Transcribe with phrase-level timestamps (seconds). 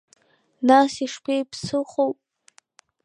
[0.67, 2.11] Нас ишԥеиԥсыхәоу?